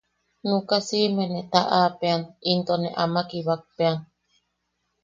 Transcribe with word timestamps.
Nuʼuka 0.41 0.77
siʼime 0.87 1.23
ne 1.33 1.41
taʼapeʼan 1.51 2.21
into 2.51 2.73
ne 2.81 2.89
ama 3.03 3.21
kibakpeʼan. 3.29 3.97